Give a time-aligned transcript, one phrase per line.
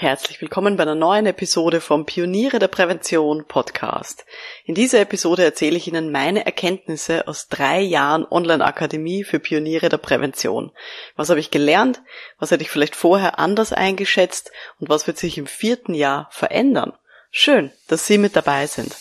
[0.00, 4.24] Herzlich willkommen bei einer neuen Episode vom Pioniere der Prävention Podcast.
[4.64, 9.98] In dieser Episode erzähle ich Ihnen meine Erkenntnisse aus drei Jahren Online-Akademie für Pioniere der
[9.98, 10.72] Prävention.
[11.16, 12.00] Was habe ich gelernt?
[12.38, 14.52] Was hätte ich vielleicht vorher anders eingeschätzt?
[14.78, 16.94] Und was wird sich im vierten Jahr verändern?
[17.30, 18.96] Schön, dass Sie mit dabei sind.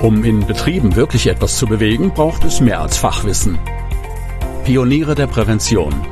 [0.00, 3.60] Um in Betrieben wirklich etwas zu bewegen, braucht es mehr als Fachwissen.
[4.64, 6.11] Pioniere der Prävention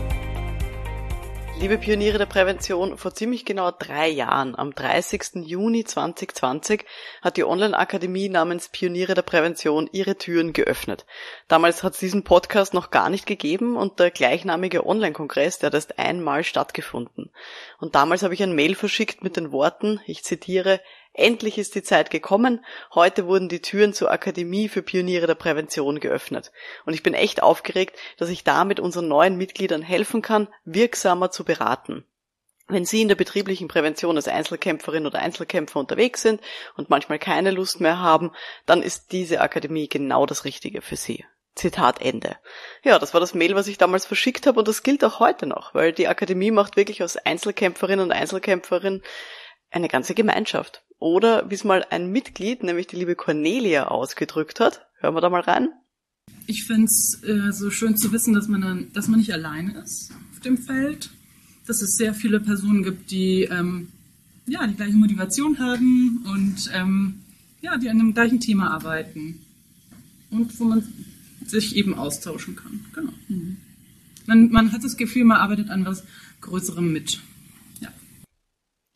[1.61, 5.45] Liebe Pioniere der Prävention, vor ziemlich genau drei Jahren, am 30.
[5.45, 6.85] Juni 2020,
[7.21, 11.05] hat die Online-Akademie namens Pioniere der Prävention ihre Türen geöffnet.
[11.47, 15.75] Damals hat es diesen Podcast noch gar nicht gegeben und der gleichnamige Online-Kongress, der hat
[15.75, 17.31] erst einmal stattgefunden.
[17.79, 20.81] Und damals habe ich ein Mail verschickt mit den Worten, ich zitiere,
[21.13, 22.65] Endlich ist die Zeit gekommen.
[22.95, 26.51] Heute wurden die Türen zur Akademie für Pioniere der Prävention geöffnet.
[26.85, 31.43] Und ich bin echt aufgeregt, dass ich damit unseren neuen Mitgliedern helfen kann, wirksamer zu
[31.43, 32.05] beraten.
[32.69, 36.39] Wenn Sie in der betrieblichen Prävention als Einzelkämpferin oder Einzelkämpfer unterwegs sind
[36.77, 38.31] und manchmal keine Lust mehr haben,
[38.65, 41.25] dann ist diese Akademie genau das Richtige für Sie.
[41.55, 42.37] Zitat Ende.
[42.81, 45.47] Ja, das war das Mail, was ich damals verschickt habe und das gilt auch heute
[45.47, 49.01] noch, weil die Akademie macht wirklich aus Einzelkämpferin und Einzelkämpferin
[49.69, 50.81] eine ganze Gemeinschaft.
[51.01, 54.85] Oder wie es mal ein Mitglied, nämlich die liebe Cornelia, ausgedrückt hat.
[54.99, 55.69] Hören wir da mal rein.
[56.45, 59.79] Ich finde es äh, so schön zu wissen, dass man dann, dass man nicht alleine
[59.79, 61.09] ist auf dem Feld,
[61.65, 63.87] dass es sehr viele Personen gibt, die ähm,
[64.45, 67.21] ja die gleiche Motivation haben und ähm,
[67.61, 69.39] ja, die an dem gleichen Thema arbeiten
[70.29, 70.87] und wo man
[71.47, 72.85] sich eben austauschen kann.
[72.93, 73.13] Genau.
[73.27, 73.57] Mhm.
[74.27, 76.03] Man, man hat das Gefühl, man arbeitet an was
[76.41, 77.21] Größerem mit.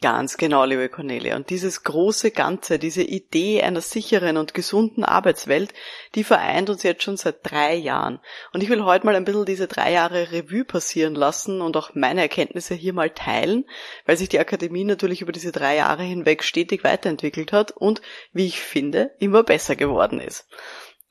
[0.06, 1.36] Ganz genau, liebe Cornelia.
[1.36, 5.74] Und dieses große Ganze, diese Idee einer sicheren und gesunden Arbeitswelt,
[6.14, 8.20] die vereint uns jetzt schon seit drei Jahren.
[8.54, 11.96] Und ich will heute mal ein bisschen diese drei Jahre Revue passieren lassen und auch
[11.96, 13.66] meine Erkenntnisse hier mal teilen,
[14.06, 18.46] weil sich die Akademie natürlich über diese drei Jahre hinweg stetig weiterentwickelt hat und, wie
[18.46, 20.48] ich finde, immer besser geworden ist.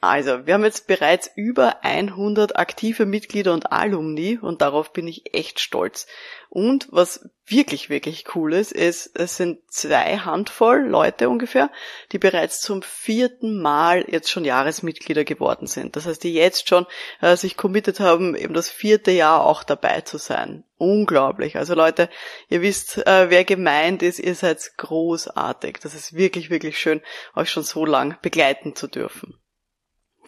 [0.04, 5.34] Also, wir haben jetzt bereits über 100 aktive Mitglieder und Alumni und darauf bin ich
[5.34, 6.06] echt stolz.
[6.50, 11.70] Und was wirklich, wirklich cool ist, ist, es sind zwei Handvoll Leute ungefähr,
[12.12, 15.96] die bereits zum vierten Mal jetzt schon Jahresmitglieder geworden sind.
[15.96, 16.86] Das heißt, die jetzt schon
[17.20, 20.64] äh, sich committed haben, eben das vierte Jahr auch dabei zu sein.
[20.76, 21.56] Unglaublich.
[21.56, 22.08] Also Leute,
[22.48, 25.78] ihr wisst, äh, wer gemeint ist, ihr seid großartig.
[25.82, 27.00] Das ist wirklich, wirklich schön,
[27.34, 29.38] euch schon so lang begleiten zu dürfen.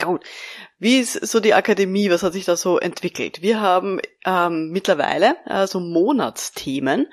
[0.06, 0.24] Gut.
[0.78, 2.10] Wie ist so die Akademie?
[2.10, 3.40] Was hat sich da so entwickelt?
[3.40, 7.06] Wir haben ähm, mittlerweile äh, so Monatsthemen,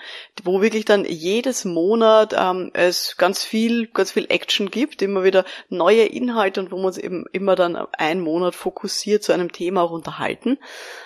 [0.43, 5.45] wo wirklich dann jedes Monat ähm, es ganz viel, ganz viel Action gibt, immer wieder
[5.69, 9.83] neue Inhalte und wo wir uns eben immer dann einen Monat fokussiert zu einem Thema
[9.83, 10.57] auch unterhalten.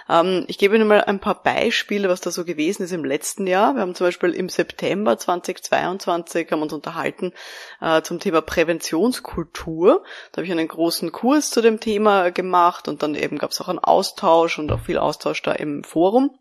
[0.10, 3.46] Ähm, ich gebe Ihnen mal ein paar Beispiele, was da so gewesen ist im letzten
[3.46, 3.76] Jahr.
[3.76, 7.34] Wir haben zum Beispiel im September 2022 haben uns unterhalten
[7.82, 10.04] äh, zum Thema Präventionskultur.
[10.32, 13.62] Da habe ich einen großen Kurs zu dem Thema gemacht und dann eben gab es
[13.62, 16.32] auch einen Austausch und auch viel Austausch da im Forum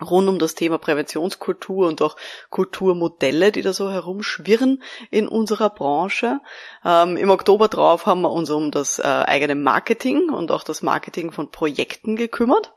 [0.00, 2.16] rund um das Thema Präventionskultur und auch
[2.50, 6.40] Kulturmodelle, die da so herumschwirren in unserer Branche.
[6.84, 10.82] Ähm, Im Oktober drauf haben wir uns um das äh, eigene Marketing und auch das
[10.82, 12.72] Marketing von Projekten gekümmert.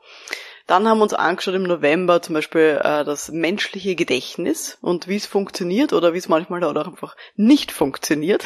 [0.68, 5.16] Dann haben wir uns angeschaut im November zum Beispiel äh, das menschliche Gedächtnis und wie
[5.16, 8.44] es funktioniert oder wie es manchmal auch einfach nicht funktioniert.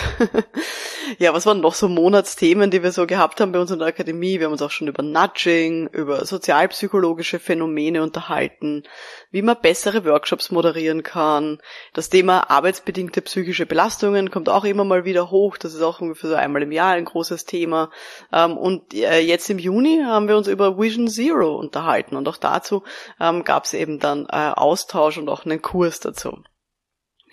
[1.18, 3.88] ja, was waren noch so Monatsthemen, die wir so gehabt haben bei uns in der
[3.88, 4.38] Akademie?
[4.38, 8.84] Wir haben uns auch schon über Nudging, über sozialpsychologische Phänomene unterhalten,
[9.32, 11.58] wie man bessere Workshops moderieren kann.
[11.92, 15.56] Das Thema arbeitsbedingte psychische Belastungen kommt auch immer mal wieder hoch.
[15.56, 17.90] Das ist auch ungefähr so einmal im Jahr ein großes Thema.
[18.32, 22.16] Ähm, und äh, jetzt im Juni haben wir uns über Vision Zero unterhalten arbeiten.
[22.16, 22.82] Und auch dazu
[23.20, 26.42] ähm, gab es eben dann äh, Austausch und auch einen Kurs dazu.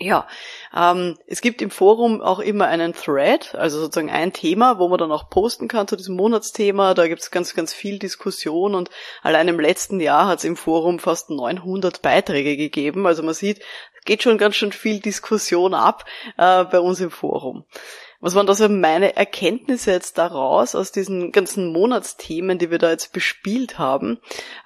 [0.02, 0.30] Ja,
[0.74, 4.98] ähm, es gibt im Forum auch immer einen Thread, also sozusagen ein Thema, wo man
[4.98, 6.94] dann auch posten kann zu diesem Monatsthema.
[6.94, 8.90] Da gibt es ganz, ganz viel Diskussion und
[9.24, 13.06] allein im letzten Jahr hat es im Forum fast 900 Beiträge gegeben.
[13.06, 13.62] Also man sieht,
[14.06, 16.06] geht schon ganz schön viel Diskussion ab
[16.38, 17.66] äh, bei uns im Forum.
[18.22, 22.90] Was waren da so meine Erkenntnisse jetzt daraus aus diesen ganzen Monatsthemen, die wir da
[22.90, 24.20] jetzt bespielt haben?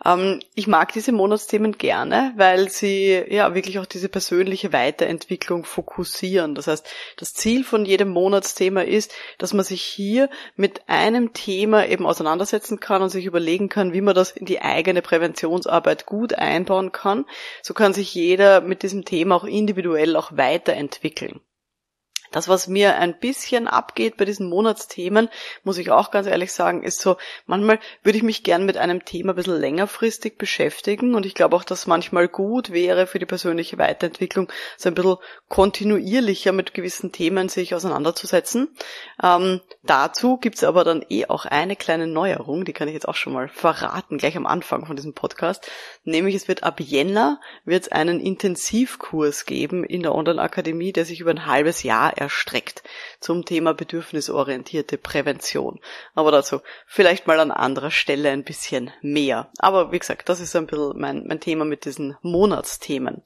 [0.04, 6.56] Ähm, ich mag diese Monatsthemen gerne, weil sie ja wirklich auch diese persönliche Weiterentwicklung fokussieren.
[6.56, 6.84] Das heißt,
[7.18, 12.80] das Ziel von jedem Monatsthema ist, dass man sich hier mit einem Thema eben auseinandersetzen
[12.80, 17.26] kann und sich überlegen kann, wie man das in die eigene Präventionsarbeit gut einbauen kann.
[17.62, 21.40] So kann sich jeder mit diesem Thema auch individuell auch weiterentwickeln.
[22.34, 25.30] Das, was mir ein bisschen abgeht bei diesen Monatsthemen,
[25.64, 27.16] muss ich auch ganz ehrlich sagen, ist so,
[27.46, 31.56] manchmal würde ich mich gern mit einem Thema ein bisschen längerfristig beschäftigen und ich glaube
[31.56, 37.12] auch, dass manchmal gut wäre für die persönliche Weiterentwicklung, so ein bisschen kontinuierlicher mit gewissen
[37.12, 38.70] Themen sich auseinanderzusetzen.
[39.22, 43.16] Ähm, dazu gibt's aber dann eh auch eine kleine Neuerung, die kann ich jetzt auch
[43.16, 45.70] schon mal verraten, gleich am Anfang von diesem Podcast,
[46.04, 51.30] nämlich es wird ab Jänner wird einen Intensivkurs geben in der Online-Akademie, der sich über
[51.30, 52.84] ein halbes Jahr erstreckt
[53.20, 55.80] zum Thema bedürfnisorientierte Prävention.
[56.16, 59.52] Aber dazu vielleicht mal an anderer Stelle ein bisschen mehr.
[59.60, 63.24] Aber wie gesagt, das ist ein bisschen mein, mein Thema mit diesen Monatsthemen.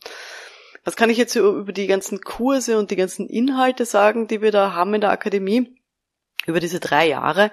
[0.84, 4.52] Was kann ich jetzt über die ganzen Kurse und die ganzen Inhalte sagen, die wir
[4.52, 5.76] da haben in der Akademie?
[6.46, 7.52] Über diese drei Jahre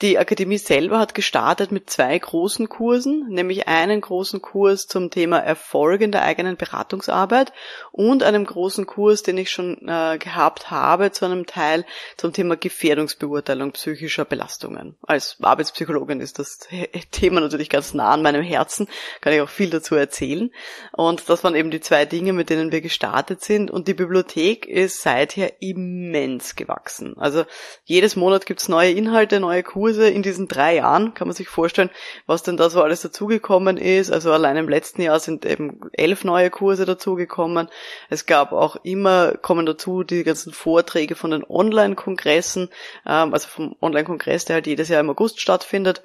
[0.00, 5.38] die Akademie selber hat gestartet mit zwei großen Kursen, nämlich einen großen Kurs zum Thema
[5.38, 7.52] Erfolg in der eigenen Beratungsarbeit
[7.90, 11.84] und einem großen Kurs, den ich schon äh, gehabt habe, zu einem Teil
[12.16, 14.96] zum Thema Gefährdungsbeurteilung psychischer Belastungen.
[15.02, 16.60] Als Arbeitspsychologin ist das
[17.10, 18.86] Thema natürlich ganz nah an meinem Herzen,
[19.20, 20.52] kann ich auch viel dazu erzählen.
[20.92, 23.68] Und das waren eben die zwei Dinge, mit denen wir gestartet sind.
[23.68, 27.16] Und die Bibliothek ist seither immens gewachsen.
[27.18, 27.44] Also
[27.84, 31.48] jedes Monat gibt's neue Inhalte, neue Kurse Kurse in diesen drei Jahren, kann man sich
[31.48, 31.88] vorstellen,
[32.26, 34.10] was denn da so alles dazugekommen ist.
[34.10, 37.70] Also allein im letzten Jahr sind eben elf neue Kurse dazugekommen.
[38.10, 42.68] Es gab auch immer, kommen dazu die ganzen Vorträge von den Online-Kongressen,
[43.06, 46.02] ähm, also vom Online-Kongress, der halt jedes Jahr im August stattfindet.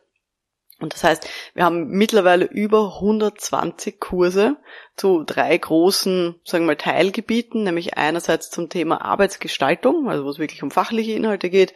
[0.83, 4.57] Und das heißt, wir haben mittlerweile über 120 Kurse
[4.95, 10.39] zu drei großen, sagen wir mal, Teilgebieten, nämlich einerseits zum Thema Arbeitsgestaltung, also wo es
[10.39, 11.73] wirklich um fachliche Inhalte geht.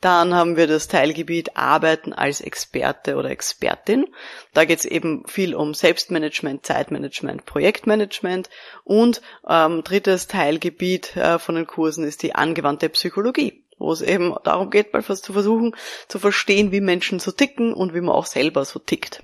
[0.00, 4.06] Dann haben wir das Teilgebiet Arbeiten als Experte oder Expertin.
[4.52, 8.50] Da geht es eben viel um Selbstmanagement, Zeitmanagement, Projektmanagement.
[8.84, 14.34] Und ähm, drittes Teilgebiet äh, von den Kursen ist die angewandte Psychologie wo es eben
[14.44, 15.74] darum geht, mal zu versuchen
[16.08, 19.22] zu verstehen, wie Menschen so ticken und wie man auch selber so tickt.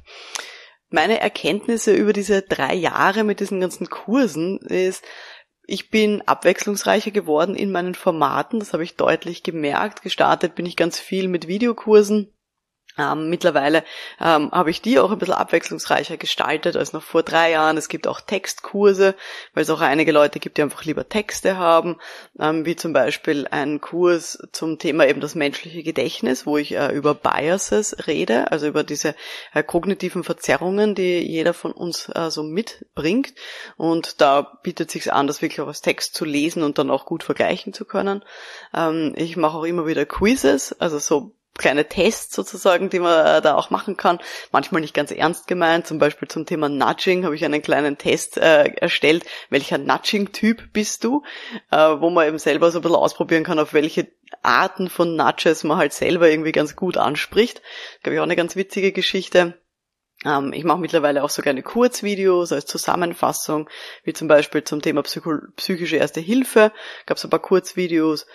[0.91, 5.05] Meine Erkenntnisse über diese drei Jahre mit diesen ganzen Kursen ist,
[5.67, 10.03] ich bin abwechslungsreicher geworden in meinen Formaten, das habe ich deutlich gemerkt.
[10.03, 12.33] Gestartet bin ich ganz viel mit Videokursen,
[12.96, 13.85] ähm, mittlerweile
[14.20, 17.76] ähm, habe ich die auch ein bisschen abwechslungsreicher gestaltet als noch vor drei Jahren.
[17.76, 19.14] Es gibt auch Textkurse,
[19.52, 21.96] weil es auch einige Leute gibt, die einfach lieber Texte haben,
[22.38, 26.93] ähm, wie zum Beispiel ein Kurs zum Thema eben das menschliche Gedächtnis, wo ich äh,
[26.93, 29.17] über Biases rede, also über diese
[29.52, 33.35] äh, kognitiven Verzerrungen, die jeder von uns äh, so mitbringt.
[33.76, 37.06] Und da bietet sich an, das wirklich auch als Text zu lesen und dann auch
[37.06, 38.25] gut vergleichen zu können.
[38.73, 43.41] Ähm, ich mache auch immer wieder Quizzes, also so kleine Tests sozusagen, die man äh,
[43.41, 44.19] da auch machen kann.
[44.51, 45.87] Manchmal nicht ganz ernst gemeint.
[45.87, 49.25] Zum Beispiel zum Thema Nudging habe ich einen kleinen Test äh, erstellt.
[49.51, 51.23] Welcher Nudging-Typ bist du?
[51.71, 54.09] Äh, wo man eben selber so ein bisschen ausprobieren kann, auf welche
[54.43, 57.62] Arten von Nudges man halt selber irgendwie ganz gut anspricht.
[58.03, 59.55] Glaube ich auch eine ganz witzige Geschichte.
[60.25, 63.69] Ähm, ich mache mittlerweile auch so gerne Kurzvideos als Zusammenfassung,
[64.05, 66.73] wie zum Beispiel zum Thema psychische Erste Hilfe.
[67.06, 68.27] Gab es ein paar Kurzvideos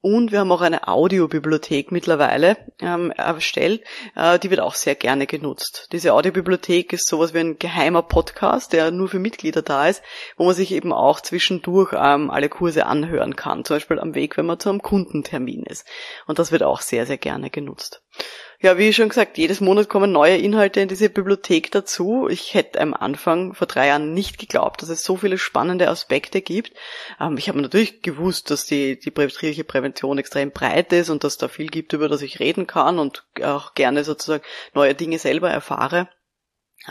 [0.00, 3.82] und wir haben auch eine Audiobibliothek mittlerweile ähm, erstellt,
[4.14, 5.88] äh, die wird auch sehr gerne genutzt.
[5.92, 10.02] Diese Audiobibliothek ist sowas wie ein geheimer Podcast, der nur für Mitglieder da ist,
[10.36, 14.36] wo man sich eben auch zwischendurch ähm, alle Kurse anhören kann, zum Beispiel am Weg,
[14.36, 15.86] wenn man zu einem Kundentermin ist.
[16.26, 18.02] Und das wird auch sehr, sehr gerne genutzt.
[18.62, 22.26] Ja, wie schon gesagt, jedes Monat kommen neue Inhalte in diese Bibliothek dazu.
[22.28, 26.40] Ich hätte am Anfang vor drei Jahren nicht geglaubt, dass es so viele spannende Aspekte
[26.40, 26.72] gibt.
[27.20, 31.36] Ähm, ich habe natürlich gewusst, dass die, die betriebliche Prävention extrem breit ist und dass
[31.36, 35.50] da viel gibt, über das ich reden kann und auch gerne sozusagen neue Dinge selber
[35.50, 36.08] erfahre.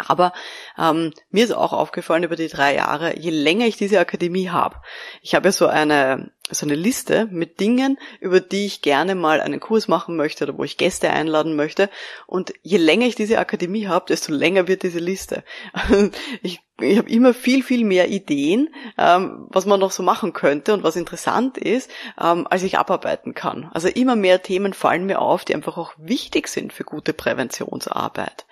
[0.08, 0.34] Aber
[0.78, 4.82] ähm, mir ist auch aufgefallen über die drei Jahre, je länger ich diese Akademie habe,
[5.22, 9.40] ich habe ja so eine, so eine Liste mit Dingen, über die ich gerne mal
[9.40, 11.90] einen Kurs machen möchte oder wo ich Gäste einladen möchte.
[12.28, 15.44] Und je länger ich diese Akademie habe, desto länger wird diese Liste.
[16.42, 20.74] ich ich habe immer viel, viel mehr Ideen, ähm, was man noch so machen könnte
[20.74, 21.90] und was interessant ist,
[22.22, 23.70] ähm, als ich abarbeiten kann.
[23.74, 28.46] Also immer mehr Themen fallen mir auf, die einfach auch wichtig sind für gute Präventionsarbeit.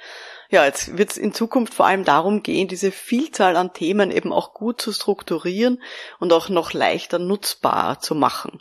[0.53, 4.31] Ja, jetzt wird es in Zukunft vor allem darum gehen, diese Vielzahl an Themen eben
[4.31, 5.81] auch gut zu strukturieren
[6.19, 8.59] und auch noch leichter nutzbar zu machen.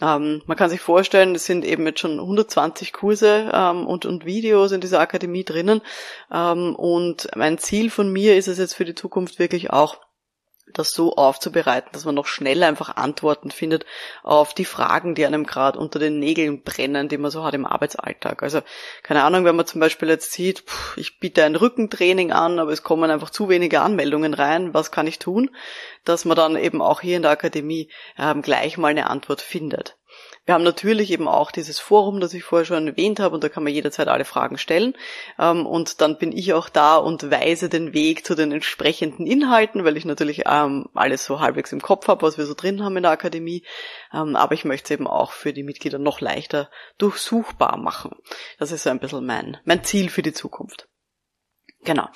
[0.00, 4.24] Ähm, man kann sich vorstellen, es sind eben jetzt schon 120 Kurse ähm, und, und
[4.24, 5.82] Videos in dieser Akademie drinnen.
[6.32, 9.98] Ähm, und mein Ziel von mir ist es jetzt für die Zukunft wirklich auch,
[10.72, 13.84] das so aufzubereiten, dass man noch schneller einfach Antworten findet
[14.22, 17.66] auf die Fragen, die einem gerade unter den Nägeln brennen, die man so hat im
[17.66, 18.42] Arbeitsalltag.
[18.42, 18.62] Also
[19.02, 20.64] keine Ahnung, wenn man zum Beispiel jetzt sieht,
[20.96, 25.06] ich biete ein Rückentraining an, aber es kommen einfach zu wenige Anmeldungen rein, was kann
[25.06, 25.50] ich tun,
[26.04, 29.96] dass man dann eben auch hier in der Akademie ähm, gleich mal eine Antwort findet.
[30.46, 33.48] Wir haben natürlich eben auch dieses Forum, das ich vorher schon erwähnt habe, und da
[33.48, 34.94] kann man jederzeit alle Fragen stellen.
[35.38, 39.84] Ähm, und dann bin ich auch da und weise den Weg zu den entsprechenden Inhalten,
[39.84, 42.96] weil ich natürlich ähm, alles so halbwegs im Kopf habe, was wir so drin haben
[42.96, 43.64] in der Akademie.
[44.12, 48.12] Ähm, aber ich möchte es eben auch für die Mitglieder noch leichter durchsuchbar machen.
[48.58, 50.88] Das ist so ein bisschen mein, mein Ziel für die Zukunft.
[51.84, 52.08] Genau.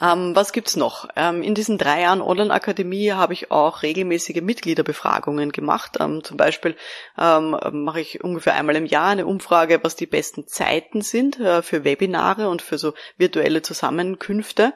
[0.00, 1.08] Ähm, was gibt's noch?
[1.16, 5.96] Ähm, in diesen drei Jahren Online-Akademie habe ich auch regelmäßige Mitgliederbefragungen gemacht.
[5.98, 6.76] Ähm, zum Beispiel
[7.18, 11.62] ähm, mache ich ungefähr einmal im Jahr eine Umfrage, was die besten Zeiten sind äh,
[11.62, 14.72] für Webinare und für so virtuelle Zusammenkünfte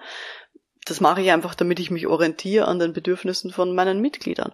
[0.84, 4.52] das mache ich einfach, damit ich mich orientiere an den Bedürfnissen von meinen Mitgliedern.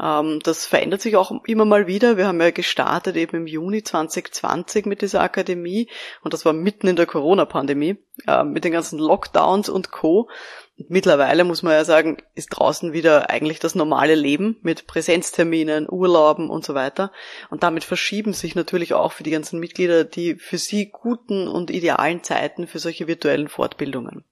[0.00, 2.16] Ähm, das verändert sich auch immer mal wieder.
[2.16, 5.88] Wir haben ja gestartet eben im Juni 2020 mit dieser Akademie
[6.22, 7.96] und das war mitten in der Corona-Pandemie
[8.28, 10.28] äh, mit den ganzen Lockdowns und Co.
[10.76, 16.50] Mittlerweile muss man ja sagen, ist draußen wieder eigentlich das normale Leben mit Präsenzterminen, Urlauben
[16.50, 17.10] und so weiter.
[17.50, 21.70] Und damit verschieben sich natürlich auch für die ganzen Mitglieder die für sie guten und
[21.70, 24.24] idealen Zeiten für solche virtuellen Fortbildungen.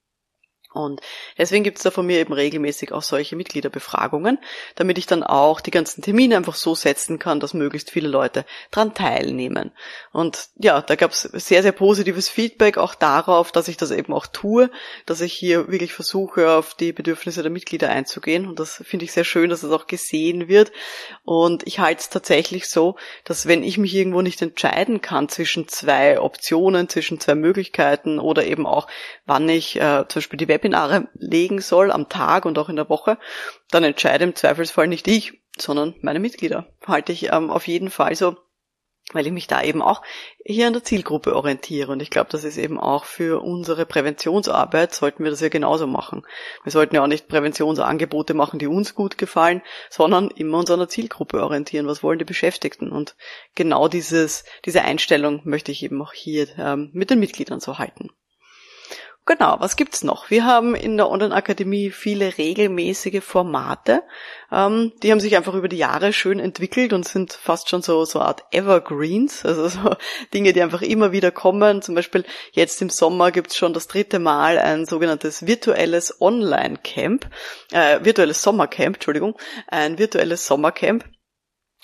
[0.73, 1.01] Und
[1.39, 4.39] deswegen gibt es da von mir eben regelmäßig auch solche Mitgliederbefragungen,
[4.75, 8.45] damit ich dann auch die ganzen Termine einfach so setzen kann, dass möglichst viele Leute
[8.71, 9.73] dran teilnehmen.
[10.13, 14.13] Und ja, da gab es sehr, sehr positives Feedback auch darauf, dass ich das eben
[14.13, 14.71] auch tue,
[15.07, 18.47] dass ich hier wirklich versuche, auf die Bedürfnisse der Mitglieder einzugehen.
[18.47, 20.73] Und das finde ich sehr schön, dass das auch gesehen wird.
[21.25, 25.69] Und ich halte es tatsächlich so, dass wenn ich mich irgendwo nicht entscheiden kann zwischen
[25.69, 28.89] zwei Optionen, zwischen zwei Möglichkeiten oder eben auch,
[29.27, 32.77] wann ich äh, zum Beispiel die Web Webinare legen soll am Tag und auch in
[32.77, 33.19] der Woche,
[33.71, 36.67] dann entscheide im Zweifelsfall nicht ich, sondern meine Mitglieder.
[36.87, 38.37] Halte ich ähm, auf jeden Fall so,
[39.13, 40.03] weil ich mich da eben auch
[40.45, 41.91] hier an der Zielgruppe orientiere.
[41.91, 45.87] Und ich glaube, das ist eben auch für unsere Präventionsarbeit, sollten wir das ja genauso
[45.87, 46.25] machen.
[46.63, 50.79] Wir sollten ja auch nicht Präventionsangebote machen, die uns gut gefallen, sondern immer uns an
[50.79, 51.89] der Zielgruppe orientieren.
[51.89, 52.91] Was wollen die Beschäftigten?
[52.93, 53.17] Und
[53.57, 58.11] genau dieses, diese Einstellung möchte ich eben auch hier ähm, mit den Mitgliedern so halten.
[59.25, 60.31] Genau, was gibt's noch?
[60.31, 64.03] Wir haben in der Online-Akademie viele regelmäßige Formate.
[64.51, 68.05] Ähm, die haben sich einfach über die Jahre schön entwickelt und sind fast schon so
[68.05, 69.95] so Art Evergreens, also so
[70.35, 71.83] Dinge, die einfach immer wieder kommen.
[71.83, 77.31] Zum Beispiel jetzt im Sommer gibt's schon das dritte Mal ein sogenanntes virtuelles Online-Camp,
[77.71, 79.39] äh, virtuelles Sommercamp, Entschuldigung,
[79.69, 81.05] ein virtuelles Sommercamp.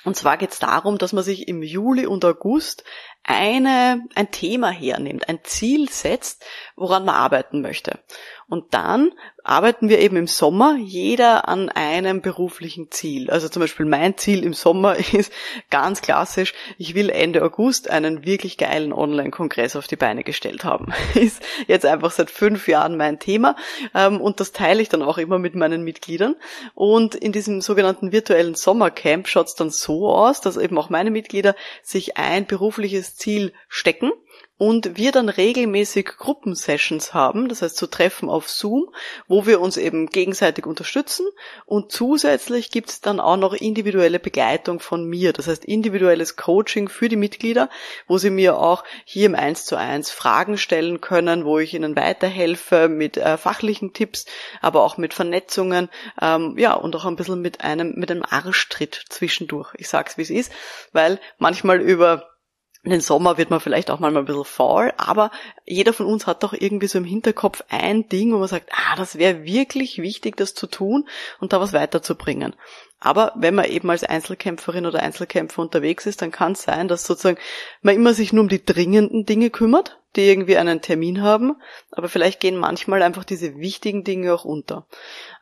[0.05, 2.85] Und zwar geht es darum, dass man sich im Juli und August
[3.29, 6.43] eine, ein Thema hernimmt, ein Ziel setzt,
[6.77, 7.99] woran man arbeiten möchte.
[8.51, 9.13] Und dann
[9.45, 13.31] arbeiten wir eben im Sommer jeder an einem beruflichen Ziel.
[13.31, 15.31] Also zum Beispiel mein Ziel im Sommer ist
[15.71, 20.93] ganz klassisch, ich will Ende August einen wirklich geilen Online-Kongress auf die Beine gestellt haben.
[21.15, 23.57] Ist jetzt einfach seit fünf Jahren mein Thema
[23.95, 26.35] ähm, und das teile ich dann auch immer mit meinen Mitgliedern.
[26.75, 31.11] Und in diesem sogenannten virtuellen Sommercamp schaut es dann so aus, dass eben auch meine
[31.11, 34.13] Mitglieder sich ein berufliches Ziel stecken
[34.59, 38.93] und wir dann regelmäßig Gruppensessions haben, das heißt zu Treffen auf Zoom,
[39.29, 41.27] wo wir uns eben gegenseitig unterstützen
[41.65, 46.89] und zusätzlich gibt es dann auch noch individuelle Begleitung von mir, das heißt individuelles Coaching
[46.89, 47.71] für die Mitglieder,
[48.09, 51.95] wo sie mir auch hier im 1 zu 1 Fragen stellen können, wo ich ihnen
[51.95, 54.27] weiterhelfe mit äh, fachlichen Tipps,
[54.61, 55.89] aber auch mit Vernetzungen,
[56.21, 59.73] ähm, ja und auch ein bisschen mit einem mit einem Arschtritt zwischendurch.
[59.77, 60.53] Ich sag's wie es ist,
[60.93, 62.29] weil manchmal über
[62.85, 65.31] den Sommer wird man vielleicht auch mal ein bisschen faul, aber
[65.67, 68.97] jeder von uns hat doch irgendwie so im Hinterkopf ein Ding, wo man sagt, ah,
[68.97, 71.09] das wäre wirklich wichtig, das zu tun
[71.41, 72.55] und da was weiterzubringen.
[73.01, 77.07] Aber wenn man eben als Einzelkämpferin oder Einzelkämpfer unterwegs ist, dann kann es sein, dass
[77.07, 77.39] sozusagen
[77.83, 81.57] man immer sich nur um die dringenden Dinge kümmert, die irgendwie einen Termin haben,
[81.93, 84.85] aber vielleicht gehen manchmal einfach diese wichtigen Dinge auch unter.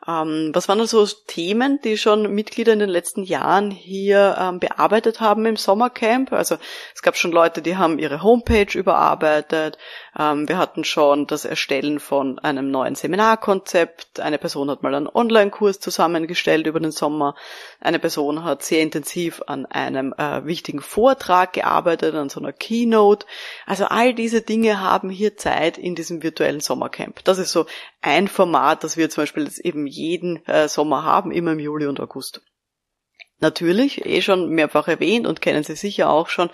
[0.06, 5.20] Ähm, was waren also Themen, die schon Mitglieder in den letzten Jahren hier ähm, bearbeitet
[5.20, 6.32] haben im Sommercamp?
[6.32, 6.58] Also
[6.94, 9.78] es gab schon Leute, die haben ihre Homepage überarbeitet,
[10.18, 14.20] Ähm, wir hatten schon das Erstellen von einem neuen Seminarkonzept.
[14.20, 17.34] Eine Person hat mal einen Online-Kurs zusammengestellt über den Sommer.
[17.80, 23.26] Eine Person hat sehr intensiv an einem äh, wichtigen Vortrag gearbeitet, an so einer Keynote.
[23.66, 27.22] Also all diese Dinge haben hier Zeit in diesem virtuellen Sommercamp.
[27.24, 27.66] Das ist so
[28.00, 31.86] ein Format, das wir zum Beispiel jetzt eben jeden äh, Sommer haben, immer im Juli
[31.86, 32.40] und August.
[33.38, 36.48] Natürlich, eh schon mehrfach erwähnt und kennen Sie sicher auch schon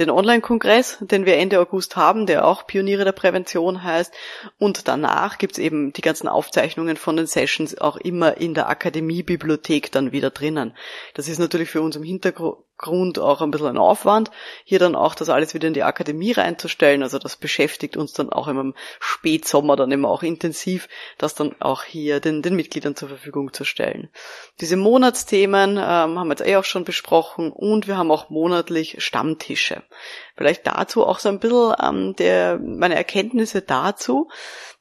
[0.00, 4.12] den Online-Kongress, den wir Ende August haben, der auch Pioniere der Prävention heißt.
[4.58, 9.92] Und danach gibt's eben die ganzen Aufzeichnungen von den Sessions auch immer in der Akademiebibliothek
[9.92, 10.76] dann wieder drinnen.
[11.14, 14.30] Das ist natürlich für uns im Hintergrund Grund auch ein bisschen ein Aufwand,
[14.64, 17.02] hier dann auch das alles wieder in die Akademie reinzustellen.
[17.02, 21.84] Also das beschäftigt uns dann auch im Spätsommer dann immer auch intensiv, das dann auch
[21.84, 24.10] hier den, den Mitgliedern zur Verfügung zu stellen.
[24.60, 28.96] Diese Monatsthemen ähm, haben wir jetzt eh auch schon besprochen und wir haben auch monatlich
[28.98, 29.82] Stammtische.
[30.36, 34.28] Vielleicht dazu auch so ein bisschen ähm, der, meine Erkenntnisse dazu.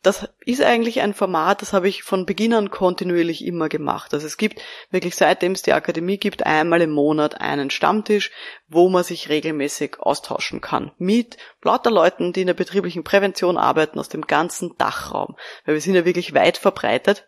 [0.01, 4.13] Das ist eigentlich ein Format, das habe ich von Beginn an kontinuierlich immer gemacht.
[4.13, 8.31] Also es gibt wirklich seitdem es die Akademie gibt, einmal im Monat einen Stammtisch,
[8.67, 10.91] wo man sich regelmäßig austauschen kann.
[10.97, 15.37] Mit lauter Leuten, die in der betrieblichen Prävention arbeiten aus dem ganzen Dachraum.
[15.65, 17.27] Weil wir sind ja wirklich weit verbreitet.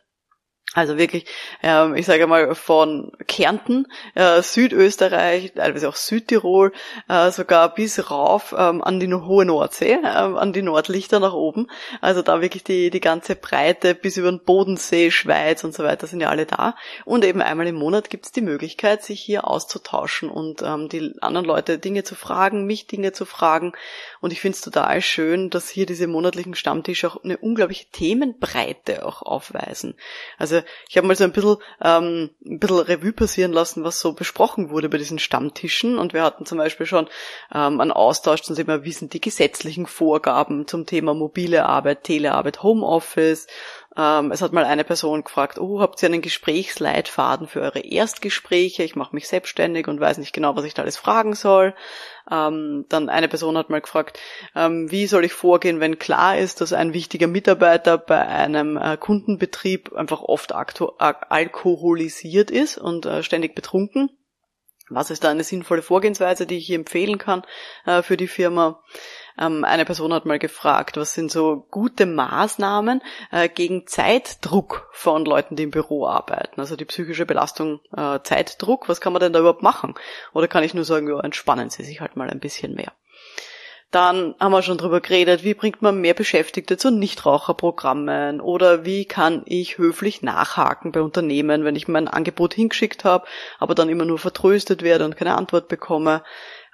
[0.75, 1.25] Also wirklich,
[1.63, 6.73] ähm, ich sage mal, von Kärnten, äh, Südösterreich, teilweise auch Südtirol,
[7.07, 11.67] äh, sogar bis rauf ähm, an die hohe Nordsee, äh, an die Nordlichter nach oben.
[12.01, 16.07] Also da wirklich die, die ganze Breite bis über den Bodensee, Schweiz und so weiter
[16.07, 16.75] sind ja alle da.
[17.05, 21.13] Und eben einmal im Monat gibt es die Möglichkeit, sich hier auszutauschen und ähm, die
[21.21, 23.71] anderen Leute Dinge zu fragen, mich Dinge zu fragen.
[24.19, 29.05] Und ich finde es total schön, dass hier diese monatlichen Stammtische auch eine unglaubliche Themenbreite
[29.05, 29.95] auch aufweisen.
[30.37, 34.13] Also ich habe mal so ein bisschen, ähm, ein bisschen Revue passieren lassen, was so
[34.13, 35.97] besprochen wurde bei diesen Stammtischen.
[35.97, 37.07] Und wir hatten zum Beispiel schon
[37.53, 42.63] ähm, einen Austausch zum Thema, wie sind die gesetzlichen Vorgaben zum Thema mobile Arbeit, Telearbeit,
[42.63, 43.47] Homeoffice.
[43.97, 48.83] Ähm, es hat mal eine Person gefragt, oh, habt ihr einen Gesprächsleitfaden für eure Erstgespräche?
[48.83, 51.73] Ich mache mich selbstständig und weiß nicht genau, was ich da alles fragen soll.
[52.31, 54.19] Ähm, dann eine Person hat mal gefragt,
[54.55, 58.97] ähm, wie soll ich vorgehen, wenn klar ist, dass ein wichtiger Mitarbeiter bei einem äh,
[58.97, 64.09] Kundenbetrieb einfach oft alkoholisiert ist und äh, ständig betrunken.
[64.89, 67.43] Was ist da eine sinnvolle Vorgehensweise, die ich hier empfehlen kann
[67.85, 68.83] äh, für die Firma?
[69.39, 73.01] Ähm, eine Person hat mal gefragt, was sind so gute Maßnahmen
[73.31, 76.59] äh, gegen Zeitdruck von Leuten, die im Büro arbeiten?
[76.59, 79.95] Also die psychische Belastung, äh, Zeitdruck, was kann man denn da überhaupt machen?
[80.33, 82.93] Oder kann ich nur sagen, ja, entspannen Sie sich halt mal ein bisschen mehr.
[83.91, 89.05] Dann haben wir schon drüber geredet, wie bringt man mehr Beschäftigte zu Nichtraucherprogrammen oder wie
[89.05, 93.25] kann ich höflich nachhaken bei Unternehmen, wenn ich mein Angebot hingeschickt habe,
[93.57, 96.23] aber dann immer nur vertröstet werde und keine Antwort bekomme.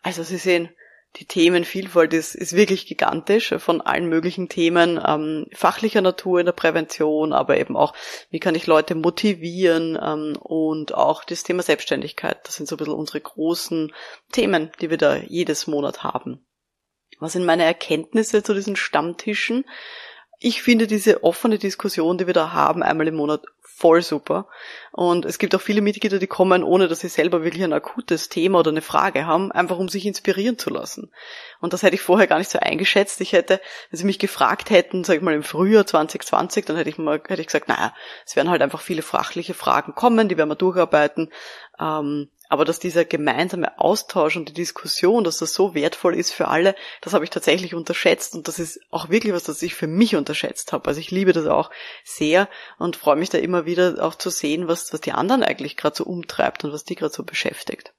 [0.02, 0.70] Also Sie sehen,
[1.18, 6.54] die Themenvielfalt ist, ist wirklich gigantisch von allen möglichen Themen ähm, fachlicher Natur in der
[6.54, 7.94] Prävention, aber eben auch,
[8.30, 12.40] wie kann ich Leute motivieren ähm, und auch das Thema Selbstständigkeit.
[12.46, 13.92] Das sind so ein bisschen unsere großen
[14.32, 16.46] Themen, die wir da jedes Monat haben.
[17.20, 19.66] Was sind meine Erkenntnisse zu diesen Stammtischen?
[20.40, 23.44] Ich finde diese offene Diskussion, die wir da haben, einmal im Monat
[23.82, 24.48] voll super.
[24.92, 28.30] Und es gibt auch viele Mitglieder, die kommen, ohne dass sie selber wirklich ein akutes
[28.30, 31.12] Thema oder eine Frage haben, einfach um sich inspirieren zu lassen.
[31.62, 33.20] Und das hätte ich vorher gar nicht so eingeschätzt.
[33.22, 36.92] Ich hätte, wenn sie mich gefragt hätten, sag ich mal im Frühjahr 2020, dann hätte
[36.92, 40.38] ich mal, hätte ich gesagt, naja, es werden halt einfach viele fachliche Fragen kommen, die
[40.38, 41.32] werden wir durcharbeiten.
[41.80, 46.50] Ähm, aber dass dieser gemeinsame Austausch und die Diskussion, dass das so wertvoll ist für
[46.50, 49.88] alle, das habe ich tatsächlich unterschätzt und das ist auch wirklich was, das ich für
[49.88, 50.90] mich unterschätzt habe.
[50.90, 51.72] Also ich liebe das auch
[52.04, 55.78] sehr und freue mich da immer wieder auch zu sehen, was, was die anderen eigentlich
[55.78, 57.94] gerade so umtreibt und was die gerade so beschäftigt.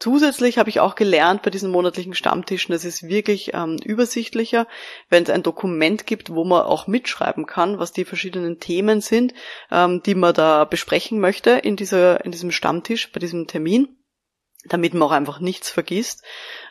[0.00, 4.66] Zusätzlich habe ich auch gelernt bei diesen monatlichen Stammtischen, es ist wirklich ähm, übersichtlicher,
[5.10, 9.34] wenn es ein Dokument gibt, wo man auch mitschreiben kann, was die verschiedenen Themen sind,
[9.70, 13.96] ähm, die man da besprechen möchte in dieser, in diesem Stammtisch, bei diesem Termin
[14.66, 16.22] damit man auch einfach nichts vergisst.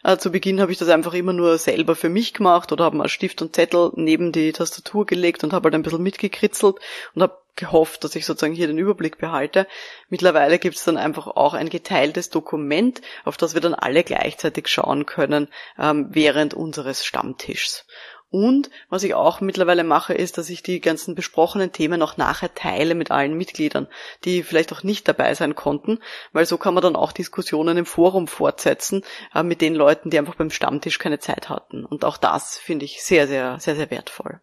[0.03, 2.97] Äh, zu Beginn habe ich das einfach immer nur selber für mich gemacht oder habe
[2.97, 6.75] mal Stift und Zettel neben die Tastatur gelegt und habe halt ein bisschen mitgekritzelt
[7.15, 9.67] und habe gehofft, dass ich sozusagen hier den Überblick behalte.
[10.09, 14.67] Mittlerweile gibt es dann einfach auch ein geteiltes Dokument, auf das wir dann alle gleichzeitig
[14.67, 17.85] schauen können ähm, während unseres Stammtischs.
[18.31, 22.53] Und was ich auch mittlerweile mache, ist, dass ich die ganzen besprochenen Themen auch nachher
[22.53, 23.87] teile mit allen Mitgliedern,
[24.23, 25.99] die vielleicht auch nicht dabei sein konnten,
[26.31, 30.19] weil so kann man dann auch Diskussionen im Forum fortsetzen äh, mit den Leuten, die
[30.19, 31.85] einfach beim Stammtisch keine Zeit hatten.
[31.85, 34.41] Und auch das finde ich sehr, sehr, sehr, sehr wertvoll.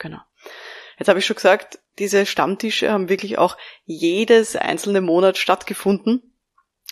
[0.00, 0.18] Genau.
[0.98, 6.22] Jetzt habe ich schon gesagt, diese Stammtische haben wirklich auch jedes einzelne Monat stattgefunden.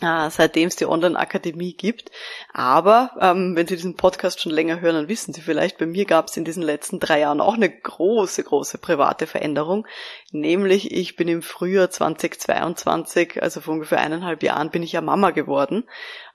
[0.02, 2.10] äh, seitdem es die Online-Akademie gibt.
[2.52, 6.04] Aber ähm, wenn Sie diesen Podcast schon länger hören, dann wissen Sie vielleicht, bei mir
[6.04, 9.86] gab es in diesen letzten drei Jahren auch eine große, große private Veränderung.
[10.32, 15.30] Nämlich, ich bin im Frühjahr 2022, also vor ungefähr eineinhalb Jahren, bin ich ja Mama
[15.30, 15.84] geworden.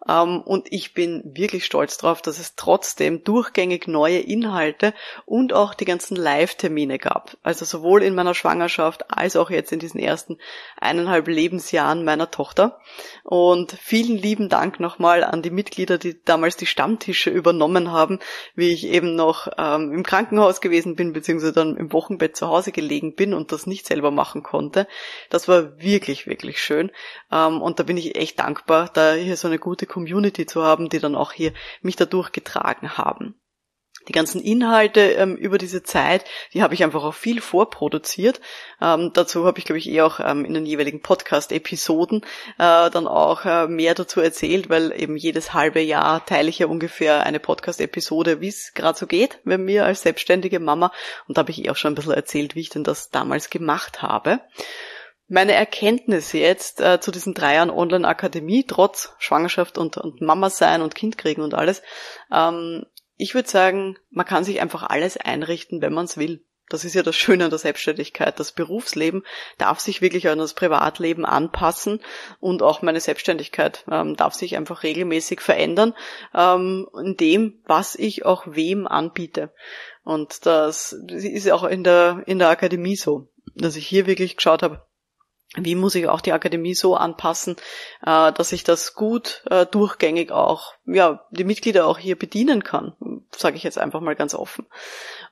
[0.07, 4.93] Ähm, und ich bin wirklich stolz drauf, dass es trotzdem durchgängig neue Inhalte
[5.25, 7.37] und auch die ganzen Live-Termine gab.
[7.43, 10.37] Also sowohl in meiner Schwangerschaft als auch jetzt in diesen ersten
[10.79, 12.79] eineinhalb Lebensjahren meiner Tochter.
[13.23, 18.19] Und vielen lieben Dank nochmal an die Mitglieder, die damals die Stammtische übernommen haben,
[18.55, 22.71] wie ich eben noch ähm, im Krankenhaus gewesen bin, beziehungsweise dann im Wochenbett zu Hause
[22.71, 24.87] gelegen bin und das nicht selber machen konnte.
[25.29, 26.91] Das war wirklich, wirklich schön.
[27.31, 30.89] Ähm, und da bin ich echt dankbar, da hier so eine gute Community zu haben,
[30.89, 33.35] die dann auch hier mich dadurch getragen haben.
[34.07, 38.41] Die ganzen Inhalte ähm, über diese Zeit, die habe ich einfach auch viel vorproduziert.
[38.81, 42.21] Ähm, dazu habe ich, glaube ich, eh auch ähm, in den jeweiligen Podcast-Episoden
[42.57, 46.67] äh, dann auch äh, mehr dazu erzählt, weil eben jedes halbe Jahr teile ich ja
[46.67, 50.91] ungefähr eine Podcast-Episode, wie es gerade so geht bei mir als selbstständige Mama.
[51.27, 53.51] Und da habe ich eh auch schon ein bisschen erzählt, wie ich denn das damals
[53.51, 54.39] gemacht habe
[55.31, 60.81] meine Erkenntnis jetzt äh, zu diesen drei Jahren Online-Akademie, trotz Schwangerschaft und, und Mama sein
[60.81, 61.81] und Kind kriegen und alles,
[62.31, 66.43] ähm, ich würde sagen, man kann sich einfach alles einrichten, wenn man es will.
[66.67, 68.39] Das ist ja das Schöne an der Selbstständigkeit.
[68.39, 69.23] Das Berufsleben
[69.57, 72.01] darf sich wirklich an das Privatleben anpassen
[72.41, 75.93] und auch meine Selbstständigkeit ähm, darf sich einfach regelmäßig verändern
[76.35, 79.53] ähm, in dem, was ich auch wem anbiete.
[80.03, 84.63] Und das ist auch in der, in der Akademie so, dass ich hier wirklich geschaut
[84.63, 84.85] habe,
[85.57, 87.57] wie muss ich auch die Akademie so anpassen,
[88.05, 92.93] äh, dass ich das gut äh, durchgängig auch, ja, die Mitglieder auch hier bedienen kann,
[93.35, 94.65] sage ich jetzt einfach mal ganz offen.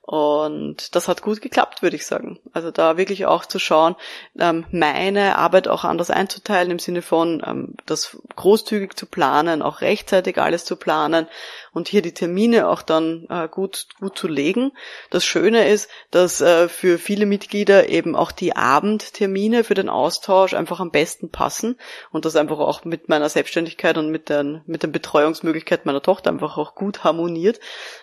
[0.01, 2.39] Und das hat gut geklappt, würde ich sagen.
[2.51, 3.95] Also da wirklich auch zu schauen,
[4.37, 9.81] ähm, meine Arbeit auch anders einzuteilen im Sinne von ähm, das großzügig zu planen, auch
[9.81, 11.27] rechtzeitig alles zu planen
[11.73, 14.71] und hier die Termine auch dann äh, gut gut zu legen.
[15.11, 20.79] Das Schöne ist, dass für viele Mitglieder eben auch die Abendtermine für den Austausch einfach
[20.79, 21.77] am besten passen
[22.11, 26.31] und das einfach auch mit meiner Selbstständigkeit und mit den mit den Betreuungsmöglichkeiten meiner Tochter
[26.31, 27.59] einfach auch gut harmoniert,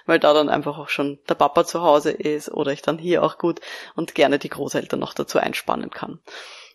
[0.07, 2.99] weil da dann einfach auch schon der Papa zu Hause Hause ist oder ich dann
[2.99, 3.61] hier auch gut
[3.95, 6.21] und gerne die Großeltern noch dazu einspannen kann.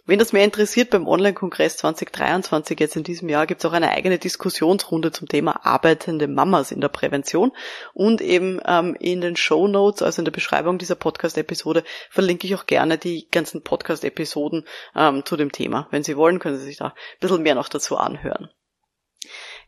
[0.05, 3.91] Wen das mehr interessiert, beim Online-Kongress 2023 jetzt in diesem Jahr gibt es auch eine
[3.91, 7.51] eigene Diskussionsrunde zum Thema arbeitende Mamas in der Prävention
[7.93, 12.55] und eben ähm, in den Show Notes, also in der Beschreibung dieser Podcast-Episode, verlinke ich
[12.55, 15.87] auch gerne die ganzen Podcast-Episoden ähm, zu dem Thema.
[15.91, 18.49] Wenn Sie wollen, können Sie sich da ein bisschen mehr noch dazu anhören.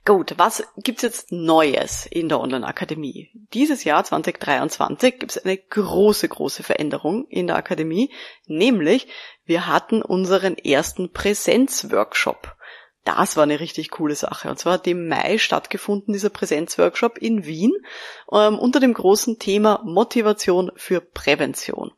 [0.06, 3.30] Gut, was gibt's jetzt Neues in der Online-Akademie?
[3.54, 8.12] Dieses Jahr 2023 gibt's eine große, große Veränderung in der Akademie,
[8.46, 9.08] nämlich
[9.46, 12.54] wir hatten unseren ersten Präsenzworkshop.
[13.06, 14.50] Das war eine richtig coole Sache.
[14.50, 17.72] Und zwar hat im Mai stattgefunden, dieser Präsenzworkshop in Wien,
[18.30, 21.92] ähm, unter dem großen Thema Motivation für Prävention.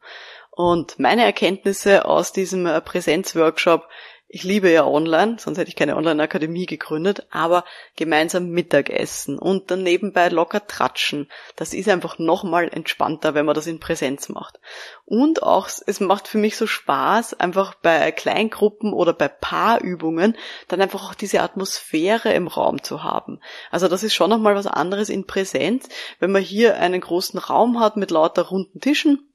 [0.52, 3.88] Und meine Erkenntnisse aus diesem äh, Präsenzworkshop
[4.36, 7.64] ich liebe ja online, sonst hätte ich keine Online-Akademie gegründet, aber
[7.96, 13.66] gemeinsam Mittagessen und dann nebenbei locker tratschen, das ist einfach nochmal entspannter, wenn man das
[13.66, 14.60] in Präsenz macht.
[15.06, 20.36] Und auch, es macht für mich so Spaß, einfach bei Kleingruppen oder bei Paarübungen
[20.68, 23.40] dann einfach auch diese Atmosphäre im Raum zu haben.
[23.72, 25.88] Also das ist schon nochmal was anderes in Präsenz,
[26.20, 29.30] wenn man hier einen großen Raum hat mit lauter runden Tischen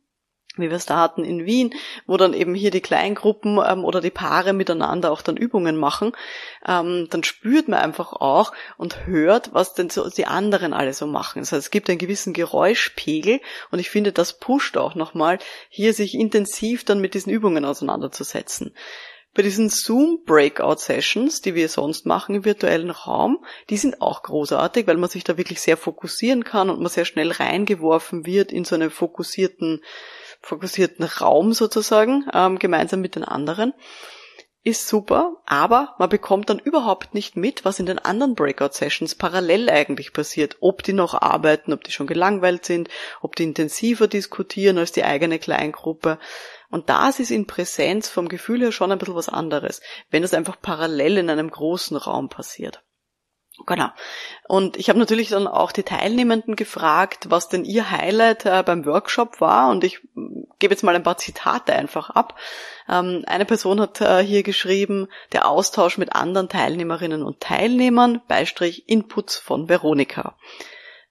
[0.57, 1.75] wie wir es da hatten in Wien,
[2.07, 6.13] wo dann eben hier die Kleingruppen ähm, oder die Paare miteinander auch dann Übungen machen,
[6.67, 11.07] ähm, dann spürt man einfach auch und hört, was denn so die anderen alle so
[11.07, 11.41] machen.
[11.41, 15.95] Das heißt, es gibt einen gewissen Geräuschpegel und ich finde, das pusht auch nochmal, hier
[15.95, 18.75] sich intensiv dann mit diesen Übungen auseinanderzusetzen.
[19.33, 24.97] Bei diesen Zoom-Breakout-Sessions, die wir sonst machen im virtuellen Raum, die sind auch großartig, weil
[24.97, 28.75] man sich da wirklich sehr fokussieren kann und man sehr schnell reingeworfen wird in so
[28.75, 29.83] einen fokussierten
[30.41, 33.73] fokussierten Raum sozusagen, ähm, gemeinsam mit den anderen.
[34.63, 39.71] Ist super, aber man bekommt dann überhaupt nicht mit, was in den anderen Breakout-Sessions parallel
[39.71, 40.59] eigentlich passiert.
[40.61, 42.91] Ob die noch arbeiten, ob die schon gelangweilt sind,
[43.23, 46.19] ob die intensiver diskutieren als die eigene Kleingruppe.
[46.69, 50.35] Und das ist in Präsenz vom Gefühl her schon ein bisschen was anderes, wenn das
[50.35, 52.83] einfach parallel in einem großen Raum passiert.
[53.67, 53.89] Genau.
[54.49, 58.87] Und ich habe natürlich dann auch die Teilnehmenden gefragt, was denn ihr Highlight äh, beim
[58.87, 59.71] Workshop war.
[59.71, 62.39] Und ich mm, gebe jetzt mal ein paar Zitate einfach ab.
[62.89, 68.89] Ähm, eine Person hat äh, hier geschrieben, der Austausch mit anderen Teilnehmerinnen und Teilnehmern, Beistrich
[68.89, 70.37] Inputs von Veronika.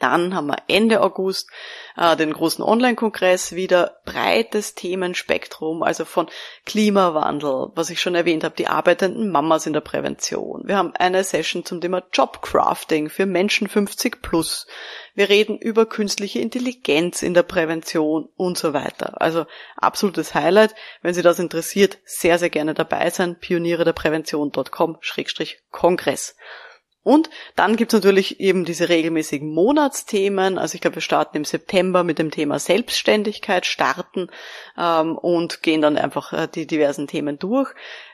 [0.00, 1.48] Dann haben wir Ende August
[1.96, 6.30] äh, den großen Online-Kongress wieder breites Themenspektrum, also von
[6.64, 10.66] Klimawandel, was ich schon erwähnt habe, die arbeitenden Mamas in der Prävention.
[10.66, 14.66] Wir haben eine Session zum Thema Jobcrafting für Menschen 50 plus.
[15.14, 19.20] Wir reden über künstliche Intelligenz in der Prävention und so weiter.
[19.20, 19.44] Also
[19.76, 20.74] absolutes Highlight.
[21.02, 23.38] Wenn Sie das interessiert, sehr, sehr gerne dabei sein.
[23.38, 26.36] Pioniere der Prävention.com-Kongress.
[27.02, 30.58] Und dann gibt's natürlich eben diese regelmäßigen Monatsthemen.
[30.58, 34.28] Also ich glaube, wir starten im September mit dem Thema Selbstständigkeit, starten
[34.76, 37.72] ähm, und gehen dann einfach äh, die diversen Themen durch.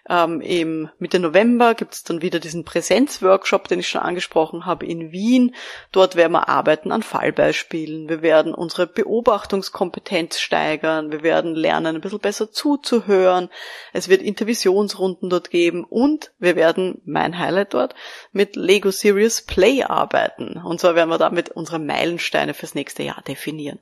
[0.08, 4.86] Ähm, Im Mitte November gibt es dann wieder diesen Präsenzworkshop, den ich schon angesprochen habe,
[4.86, 5.54] in Wien.
[5.90, 8.08] Dort werden wir arbeiten an Fallbeispielen.
[8.08, 11.10] Wir werden unsere Beobachtungskompetenz steigern.
[11.10, 13.48] Wir werden lernen, ein bisschen besser zuzuhören.
[13.92, 17.94] Es wird Intervisionsrunden dort geben und wir werden, mein Highlight dort,
[18.32, 20.60] mit Lego Serious Play arbeiten.
[20.62, 23.80] Und zwar werden wir damit unsere Meilensteine fürs nächste Jahr definieren.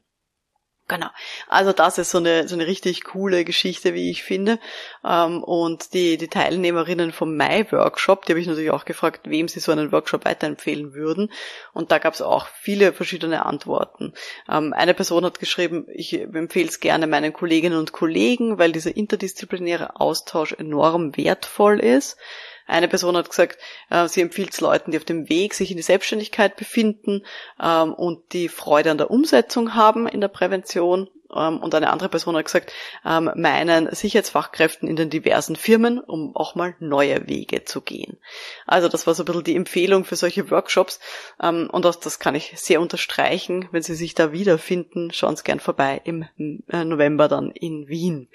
[0.86, 1.06] Genau.
[1.48, 4.58] Also das ist so eine, so eine richtig coole Geschichte, wie ich finde.
[5.02, 9.60] Ähm, und die, die Teilnehmerinnen vom Mai-Workshop, die habe ich natürlich auch gefragt, wem sie
[9.60, 11.32] so einen Workshop weiterempfehlen würden.
[11.72, 14.12] Und da gab es auch viele verschiedene Antworten.
[14.46, 18.94] Ähm, eine Person hat geschrieben, ich empfehle es gerne meinen Kolleginnen und Kollegen, weil dieser
[18.94, 22.18] interdisziplinäre Austausch enorm wertvoll ist.
[22.66, 23.58] Eine Person hat gesagt,
[23.90, 27.24] äh, sie empfiehlt es Leuten, die auf dem Weg sich in die Selbstständigkeit befinden
[27.62, 31.10] ähm, und die Freude an der Umsetzung haben in der Prävention.
[31.34, 32.72] Ähm, und eine andere Person hat gesagt,
[33.04, 38.18] ähm, meinen Sicherheitsfachkräften in den diversen Firmen, um auch mal neue Wege zu gehen.
[38.66, 41.00] Also das war so ein bisschen die Empfehlung für solche Workshops.
[41.38, 43.68] Und das, das kann ich sehr unterstreichen.
[43.72, 46.24] Wenn Sie sich da wiederfinden, schauen Sie gern vorbei im
[46.68, 48.28] äh, November dann in Wien.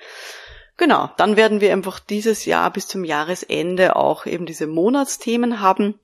[0.79, 5.99] Genau, dann werden wir einfach dieses Jahr bis zum Jahresende auch eben diese Monatsthemen haben,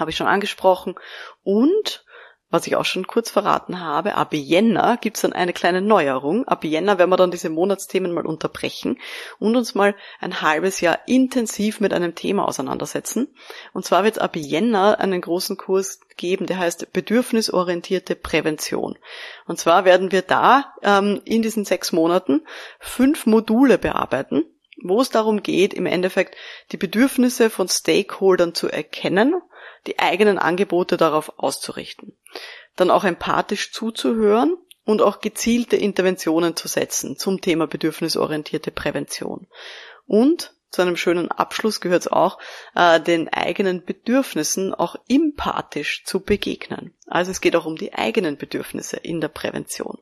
[0.00, 0.96] habe ich schon angesprochen.
[1.44, 2.04] Und
[2.50, 6.46] was ich auch schon kurz verraten habe, ab Jänner gibt's dann eine kleine Neuerung.
[6.48, 8.98] Ab Jänner werden wir dann diese Monatsthemen mal unterbrechen
[9.38, 13.28] und uns mal ein halbes Jahr intensiv mit einem Thema auseinandersetzen.
[13.72, 18.98] Und zwar wird ab Jänner einen großen Kurs geben, der heißt bedürfnisorientierte Prävention.
[19.46, 22.42] Und zwar werden wir da ähm, in diesen sechs Monaten
[22.80, 24.44] fünf Module bearbeiten
[24.82, 26.36] wo es darum geht, im Endeffekt
[26.72, 29.34] die Bedürfnisse von Stakeholdern zu erkennen
[29.86, 32.16] die eigenen Angebote darauf auszurichten.
[32.76, 39.46] Dann auch empathisch zuzuhören und auch gezielte Interventionen zu setzen zum Thema bedürfnisorientierte Prävention.
[40.06, 42.38] Und zu einem schönen Abschluss gehört es auch,
[42.76, 46.94] äh, den eigenen Bedürfnissen auch empathisch zu begegnen.
[47.06, 49.98] Also es geht auch um die eigenen Bedürfnisse in der Prävention.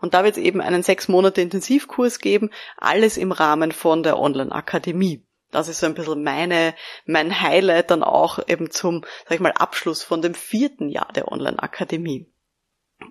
[0.00, 4.18] Und da wird es eben einen sechs Monate Intensivkurs geben, alles im Rahmen von der
[4.18, 5.24] Online-Akademie.
[5.50, 6.74] Das ist so ein bisschen meine,
[7.06, 11.30] mein Highlight dann auch eben zum, sag ich mal, Abschluss von dem vierten Jahr der
[11.30, 12.32] Online-Akademie.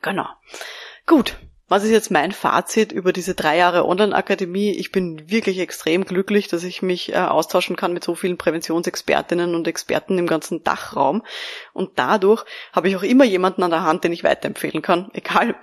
[0.01, 0.27] Genau.
[1.05, 1.37] Gut.
[1.69, 4.71] Was ist jetzt mein Fazit über diese drei Jahre Online-Akademie?
[4.71, 9.53] Ich bin wirklich extrem glücklich, dass ich mich äh, austauschen kann mit so vielen Präventionsexpertinnen
[9.53, 11.21] und Experten im ganzen Dachraum.
[11.71, 15.55] Und dadurch habe ich auch immer jemanden an der Hand, den ich weiterempfehlen kann, egal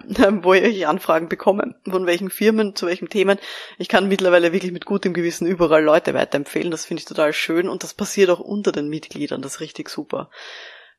[0.43, 3.41] wo ich Anfragen bekomme, von welchen Firmen, zu welchen Themen.
[3.77, 6.71] Ich kann mittlerweile wirklich mit gutem Gewissen überall Leute weiterempfehlen.
[6.71, 9.43] Das finde ich total schön und das passiert auch unter den Mitgliedern.
[9.43, 10.31] Das ist richtig super.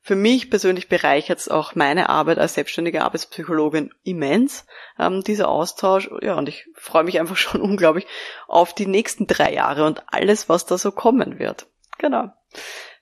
[0.02, 4.66] Für mich persönlich bereichert es auch meine Arbeit als selbstständige Arbeitspsychologin immens,
[4.98, 6.10] ähm, dieser Austausch.
[6.22, 8.08] Ja, und ich freue mich einfach schon unglaublich
[8.48, 11.68] auf die nächsten drei Jahre und alles, was da so kommen wird.
[11.98, 12.30] Genau.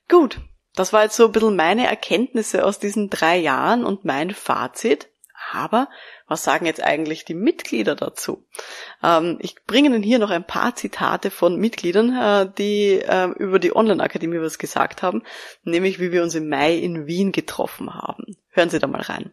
[0.09, 0.39] Gut,
[0.75, 5.09] das war jetzt so ein bisschen meine Erkenntnisse aus diesen drei Jahren und mein Fazit.
[5.51, 5.89] Aber
[6.27, 8.45] was sagen jetzt eigentlich die Mitglieder dazu?
[9.03, 13.59] Ähm, ich bringe Ihnen hier noch ein paar Zitate von Mitgliedern, äh, die äh, über
[13.59, 15.23] die Online-Akademie was gesagt haben,
[15.63, 18.35] nämlich wie wir uns im Mai in Wien getroffen haben.
[18.49, 19.31] Hören Sie da mal rein.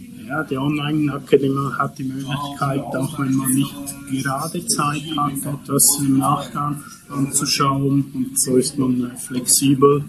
[0.00, 3.74] Ja, die Online-Akademie hat die Möglichkeit, auch wenn man nicht
[4.10, 10.04] gerade Zeit hat, etwas im Nachgang anzuschauen und so ist man flexibel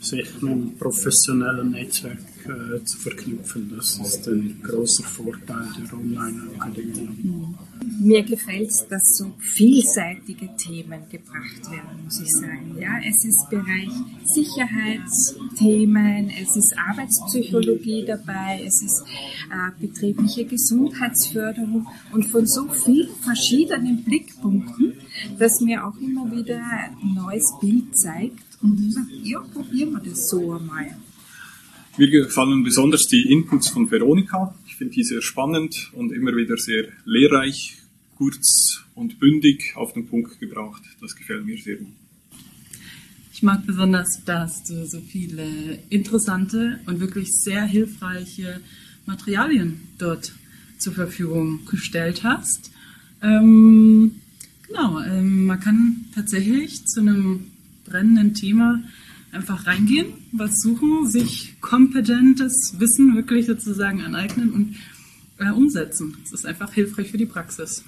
[0.00, 3.72] sich mit einem professionellen Netzwerk äh, zu verknüpfen.
[3.76, 7.54] Das ist ein großer Vorteil der Online-Akademie.
[8.00, 12.76] Mir gefällt es, dass so vielseitige Themen gebracht werden, muss ich sagen.
[12.78, 13.90] Ja, es ist Bereich
[14.24, 19.04] Sicherheitsthemen, es ist Arbeitspsychologie dabei, es ist
[19.50, 24.94] äh, betriebliche Gesundheitsförderung und von so vielen verschiedenen Blickpunkten,
[25.38, 30.28] dass mir auch immer wieder ein neues Bild zeigt und sagt, ja, probieren wir das
[30.28, 30.86] so einmal.
[31.98, 34.54] Mir gefallen besonders die Inputs von Veronika.
[34.66, 37.76] Ich finde die sehr spannend und immer wieder sehr lehrreich,
[38.16, 40.82] kurz und bündig auf den Punkt gebracht.
[41.02, 41.92] Das gefällt mir sehr gut.
[43.34, 48.60] Ich mag besonders, dass du so viele interessante und wirklich sehr hilfreiche
[49.04, 50.32] Materialien dort
[50.78, 52.70] zur Verfügung gestellt hast.
[53.20, 54.12] Ähm,
[54.66, 57.48] genau, ähm, man kann tatsächlich zu einem
[57.84, 58.82] brennenden Thema
[59.32, 64.76] einfach reingehen, was suchen, sich kompetentes Wissen wirklich sozusagen aneignen und
[65.38, 66.18] äh, umsetzen.
[66.22, 67.84] Das ist einfach hilfreich für die Praxis.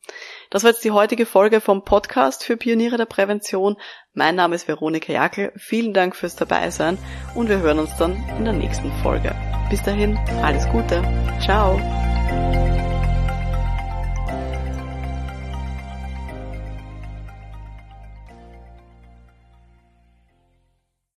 [0.49, 3.77] Das war jetzt die heutige Folge vom Podcast für Pioniere der Prävention.
[4.13, 5.51] Mein Name ist Veronika Jackel.
[5.55, 6.97] Vielen Dank fürs Dabeisein
[7.33, 9.35] und wir hören uns dann in der nächsten Folge.
[9.69, 11.01] Bis dahin, alles Gute.
[11.41, 11.79] Ciao.